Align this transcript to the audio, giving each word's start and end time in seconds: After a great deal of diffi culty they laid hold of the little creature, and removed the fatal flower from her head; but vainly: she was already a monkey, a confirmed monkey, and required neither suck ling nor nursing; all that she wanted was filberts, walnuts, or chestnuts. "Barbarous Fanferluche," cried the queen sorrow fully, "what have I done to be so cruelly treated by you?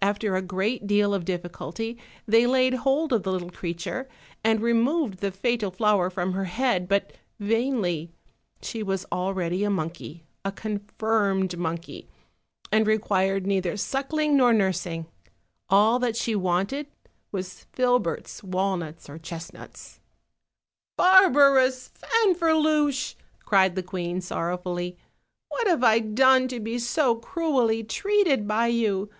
After 0.00 0.34
a 0.34 0.40
great 0.40 0.86
deal 0.86 1.12
of 1.12 1.26
diffi 1.26 1.50
culty 1.50 1.98
they 2.26 2.46
laid 2.46 2.72
hold 2.72 3.12
of 3.12 3.24
the 3.24 3.30
little 3.30 3.50
creature, 3.50 4.08
and 4.42 4.62
removed 4.62 5.18
the 5.18 5.30
fatal 5.30 5.70
flower 5.70 6.08
from 6.08 6.32
her 6.32 6.46
head; 6.46 6.88
but 6.88 7.12
vainly: 7.38 8.10
she 8.62 8.82
was 8.82 9.04
already 9.12 9.64
a 9.64 9.68
monkey, 9.68 10.24
a 10.46 10.50
confirmed 10.50 11.58
monkey, 11.58 12.08
and 12.72 12.86
required 12.86 13.46
neither 13.46 13.76
suck 13.76 14.14
ling 14.14 14.34
nor 14.34 14.54
nursing; 14.54 15.04
all 15.68 15.98
that 15.98 16.16
she 16.16 16.34
wanted 16.34 16.86
was 17.30 17.66
filberts, 17.74 18.42
walnuts, 18.42 19.10
or 19.10 19.18
chestnuts. 19.18 20.00
"Barbarous 20.96 21.88
Fanferluche," 21.94 23.14
cried 23.44 23.74
the 23.74 23.82
queen 23.82 24.22
sorrow 24.22 24.56
fully, 24.56 24.96
"what 25.50 25.66
have 25.66 25.84
I 25.84 25.98
done 25.98 26.48
to 26.48 26.60
be 26.60 26.78
so 26.78 27.16
cruelly 27.16 27.84
treated 27.84 28.48
by 28.48 28.68
you? 28.68 29.10